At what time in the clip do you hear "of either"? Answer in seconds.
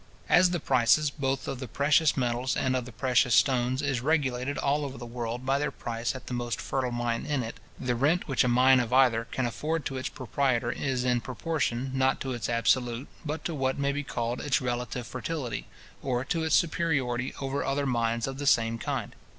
8.79-9.25